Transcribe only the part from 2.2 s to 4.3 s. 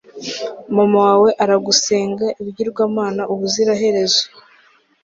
ibigirwamana ubuziraherezo